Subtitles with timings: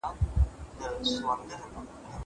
[0.81, 1.85] زه به سبا مړۍ وخورم.